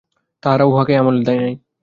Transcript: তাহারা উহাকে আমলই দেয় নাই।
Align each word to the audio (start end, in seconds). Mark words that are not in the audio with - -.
তাহারা 0.43 0.63
উহাকে 0.63 0.93
আমলই 0.97 1.23
দেয় 1.25 1.39
নাই। 1.39 1.53